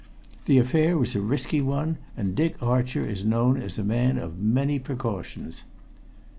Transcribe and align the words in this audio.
The 0.45 0.57
affair 0.57 0.97
was 0.97 1.15
a 1.15 1.21
risky 1.21 1.61
one, 1.61 1.99
and 2.17 2.33
Dick 2.33 2.55
Archer 2.59 3.07
is 3.07 3.23
known 3.23 3.61
as 3.61 3.77
a 3.77 3.83
man 3.83 4.17
of 4.17 4.39
many 4.39 4.79
precautions." 4.79 5.63